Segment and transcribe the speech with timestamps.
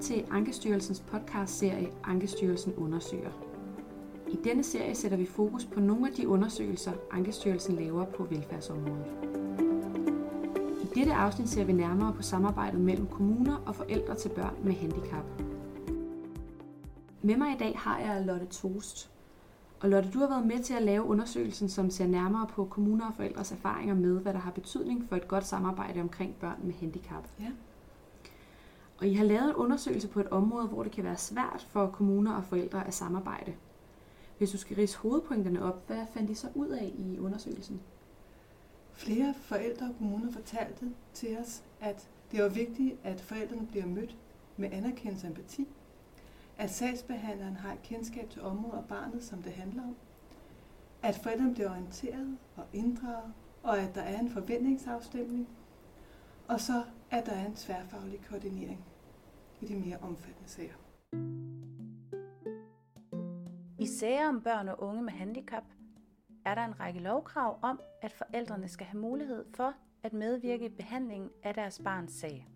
[0.00, 3.30] til Ankestyrelsens podcastserie Ankestyrelsen undersøger.
[4.28, 9.06] I denne serie sætter vi fokus på nogle af de undersøgelser, Ankestyrelsen laver på velfærdsområdet.
[10.82, 14.72] I dette afsnit ser vi nærmere på samarbejdet mellem kommuner og forældre til børn med
[14.72, 15.24] handicap.
[17.22, 19.10] Med mig i dag har jeg Lotte Toast.
[19.80, 23.06] Og Lotte, du har været med til at lave undersøgelsen, som ser nærmere på kommuner
[23.06, 26.74] og forældres erfaringer med, hvad der har betydning for et godt samarbejde omkring børn med
[26.74, 27.28] handicap.
[27.40, 27.50] Ja.
[29.00, 31.86] Og I har lavet en undersøgelse på et område, hvor det kan være svært for
[31.86, 33.54] kommuner og forældre at samarbejde.
[34.38, 37.80] Hvis du skal rise hovedpunkterne op, hvad fandt I så ud af i undersøgelsen?
[38.92, 44.16] Flere forældre og kommuner fortalte til os, at det var vigtigt, at forældrene bliver mødt
[44.56, 45.68] med anerkendelse og empati,
[46.58, 49.96] at sagsbehandleren har et kendskab til området og barnet, som det handler om,
[51.02, 53.32] at forældrene bliver orienteret og inddraget,
[53.62, 55.48] og at der er en forventningsafstemning,
[56.48, 58.84] og så at der er en tværfaglig koordinering
[59.60, 60.74] i de mere omfattende sager.
[63.78, 65.64] I sager om børn og unge med handicap
[66.44, 70.68] er der en række lovkrav om, at forældrene skal have mulighed for at medvirke i
[70.68, 72.48] behandlingen af deres barns sag.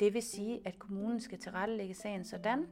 [0.00, 2.66] Det vil sige, at kommunen skal tilrettelægge sagen sådan,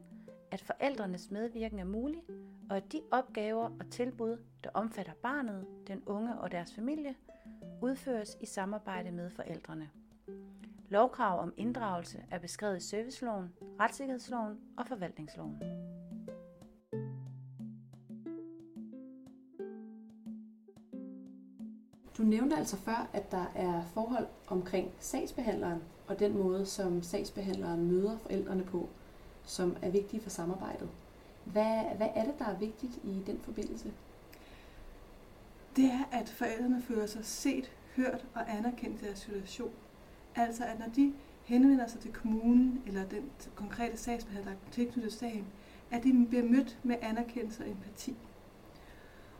[0.50, 2.22] at forældrenes medvirken er mulig,
[2.70, 7.14] og at de opgaver og tilbud, der omfatter barnet, den unge og deres familie,
[7.82, 9.90] udføres i samarbejde med forældrene.
[10.92, 15.62] Lovkrav om inddragelse er beskrevet i serviceloven, retssikkerhedsloven og forvaltningsloven.
[22.18, 27.92] Du nævnte altså før, at der er forhold omkring sagsbehandleren og den måde, som sagsbehandleren
[27.92, 28.88] møder forældrene på,
[29.44, 30.88] som er vigtige for samarbejdet.
[31.44, 33.92] Hvad, hvad er det, der er vigtigt i den forbindelse?
[35.76, 39.72] Det er, at forældrene føler sig set, hørt og anerkendt i deres situation.
[40.36, 41.12] Altså, at når de
[41.44, 45.46] henvender sig til kommunen eller den konkrete sagsbehandler tilknyttet sagen,
[45.90, 48.16] at de bliver mødt med anerkendelse og empati.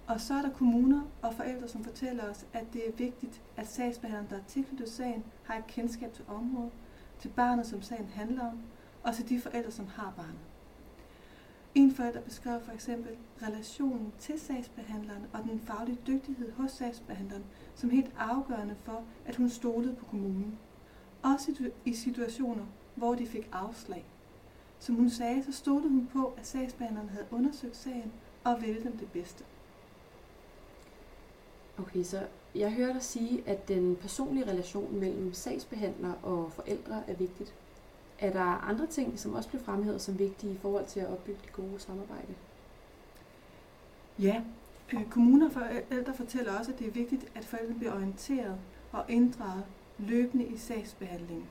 [0.06, 3.66] Og så er der kommuner og forældre, som fortæller os, at det er vigtigt, at
[3.66, 6.72] sagsbehandleren, der er tilknyttet sagen, har et kendskab til området,
[7.19, 8.58] til barnet, som sagen handler om,
[9.02, 10.41] og til de forældre, som har barnet.
[11.75, 17.44] En forælder beskrev for eksempel relationen til sagsbehandleren og den faglige dygtighed hos sagsbehandleren
[17.75, 20.58] som helt afgørende for, at hun stolede på kommunen.
[21.22, 24.05] Også i situationer, hvor de fik afslag.
[24.78, 28.12] Som hun sagde, så stolede hun på, at sagsbehandleren havde undersøgt sagen
[28.44, 29.44] og ville dem det bedste.
[31.78, 37.15] Okay, så jeg hører dig sige, at den personlige relation mellem sagsbehandler og forældre er
[37.15, 37.55] vigtigt.
[38.19, 41.41] Er der andre ting, som også bliver fremhævet som vigtige i forhold til at opbygge
[41.44, 42.34] det gode samarbejde?
[44.19, 44.43] Ja,
[44.94, 48.59] øh, kommuner og forældre fortæller også, at det er vigtigt, at forældrene bliver orienteret
[48.93, 49.65] og inddraget
[49.98, 51.47] løbende i sagsbehandlingen.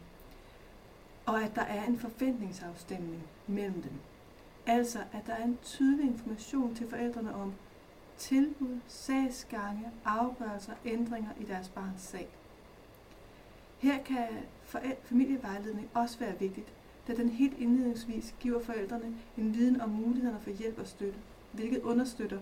[1.26, 3.94] Og at der er en forventningsafstemning mellem dem.
[4.66, 7.54] Altså, at der er en tydelig information til forældrene om
[8.18, 12.28] tilbud, sagsgange, afgørelser, ændringer i deres barns sag.
[13.78, 14.28] Her kan
[15.04, 16.74] familievejledning også være vigtigt,
[17.08, 21.20] da den helt indledningsvis giver forældrene en viden om mulighederne for hjælp og støtte,
[21.52, 22.40] hvilket understøtter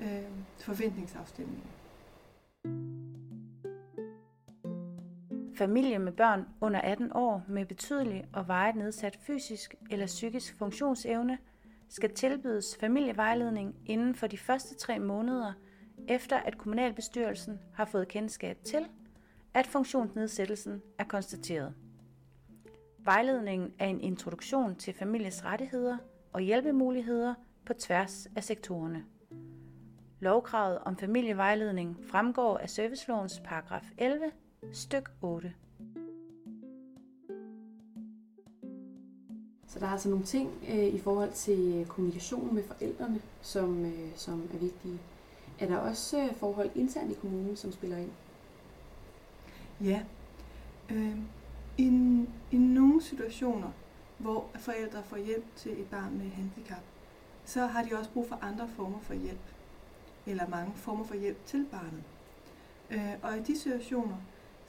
[0.00, 0.22] øh,
[0.58, 1.70] forventningsafstemningen.
[5.60, 11.38] Familie med børn under 18 år med betydelig og vejet nedsat fysisk eller psykisk funktionsevne
[11.88, 15.52] skal tilbydes familievejledning inden for de første tre måneder,
[16.08, 18.86] efter at kommunalbestyrelsen har fået kendskab til,
[19.54, 21.74] at funktionsnedsættelsen er konstateret.
[22.98, 25.96] Vejledningen er en introduktion til families rettigheder
[26.32, 27.34] og hjælpemuligheder
[27.66, 29.04] på tværs af sektorerne.
[30.20, 34.30] Lovkravet om familievejledning fremgår af servicelovens paragraf 11,
[34.72, 35.54] styk 8.
[39.66, 44.16] Så der er altså nogle ting øh, i forhold til kommunikation med forældrene, som, øh,
[44.16, 44.98] som er vigtige.
[45.58, 48.10] Er der også øh, forhold internt i kommunen, som spiller ind?
[49.80, 50.02] Ja.
[50.90, 51.18] Øh,
[51.78, 51.84] i,
[52.50, 53.70] I nogle situationer,
[54.18, 56.82] hvor forældre får hjælp til et barn med handicap,
[57.44, 59.54] så har de også brug for andre former for hjælp,
[60.26, 62.02] eller mange former for hjælp til barnet.
[62.90, 64.16] Øh, og i de situationer,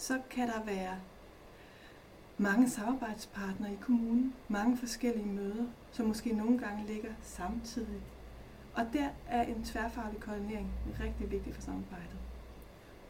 [0.01, 0.95] så kan der være
[2.37, 8.01] mange samarbejdspartnere i kommunen, mange forskellige møder, som måske nogle gange ligger samtidig.
[8.73, 12.17] Og der er en tværfaglig koordinering rigtig vigtig for samarbejdet.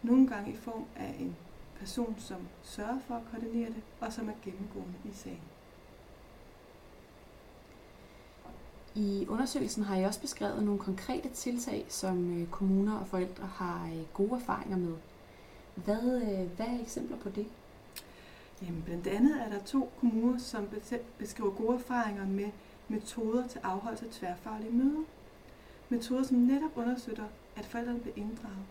[0.02, 1.36] Nogle gange i form af en
[1.80, 5.42] person, som sørger for at koordinere det, og som er gennemgående i sagen.
[8.96, 13.86] I undersøgelsen har jeg også beskrevet nogle konkrete tiltag, som øh, kommuner og forældre har
[13.86, 14.96] øh, gode erfaringer med.
[15.86, 17.48] Hvad, øh, hvad er eksempler på det?
[18.62, 20.68] Jamen, blandt andet er der to kommuner, som
[21.18, 22.50] beskriver gode erfaringer med
[22.88, 25.04] metoder til afholdelse af tværfaglige møder.
[25.90, 27.26] Metoder, som netop understøtter,
[27.56, 28.66] at forældrene bliver inddraget,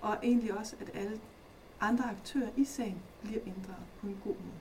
[0.00, 1.20] og egentlig også, at alle
[1.80, 4.58] andre aktører i sagen bliver inddraget på en god måde.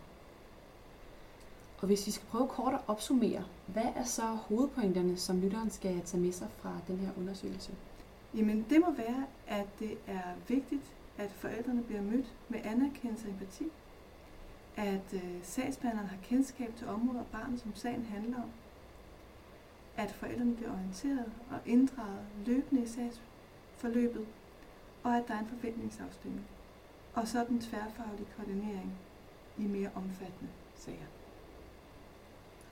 [1.77, 6.01] Og hvis vi skal prøve kort at opsummere, hvad er så hovedpointerne, som lytteren skal
[6.01, 7.71] tage med sig fra den her undersøgelse?
[8.33, 13.31] Jamen det må være, at det er vigtigt, at forældrene bliver mødt med anerkendelse og
[13.31, 13.71] empati,
[14.75, 18.49] at øh, sagsbehandleren har kendskab til områder og barnet, som sagen handler om,
[19.97, 24.27] at forældrene bliver orienteret og inddraget løbende i sagsforløbet,
[25.03, 26.47] og at der er en forventningsafstemning,
[27.13, 28.97] og så den tværfaglige koordinering
[29.57, 31.07] i mere omfattende sager.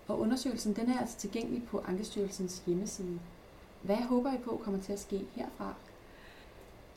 [0.07, 3.19] Og undersøgelsen den er altså tilgængelig på Ankestyrelsens hjemmeside.
[3.81, 5.73] Hvad håber I på kommer til at ske herfra?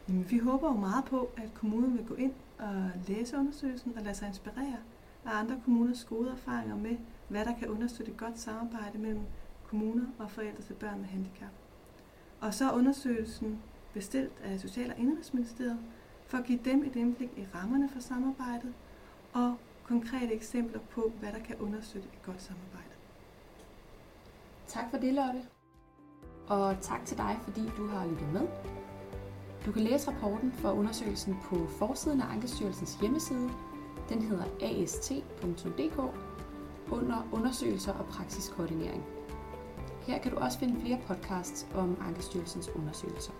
[0.08, 4.02] Jamen, vi håber jo meget på, at kommunen vil gå ind og læse undersøgelsen og
[4.02, 4.76] lade sig inspirere
[5.24, 6.96] af andre kommuners gode erfaringer med,
[7.28, 9.22] hvad der kan understøtte godt samarbejde mellem
[9.66, 11.50] kommuner og forældre til børn med handicap.
[12.40, 13.62] Og så er undersøgelsen
[13.94, 15.78] bestilt af Social- og Indrigsministeriet
[16.26, 18.74] for at give dem et indblik i rammerne for samarbejdet
[19.32, 22.94] og konkrete eksempler på, hvad der kan understøtte et godt samarbejde.
[24.66, 25.42] Tak for det, Lotte.
[26.48, 28.77] Og tak til dig, fordi du har lyttet med.
[29.66, 33.50] Du kan læse rapporten for undersøgelsen på forsiden af Ankestyrelsens hjemmeside.
[34.08, 35.98] Den hedder ast.dk
[36.90, 39.04] under undersøgelser og praksiskoordinering.
[40.06, 43.32] Her kan du også finde flere podcasts om Ankestyrelsens undersøgelser.